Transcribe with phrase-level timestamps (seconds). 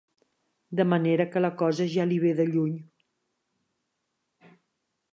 [0.79, 2.75] De manera que la cosa ja li ve de lluny.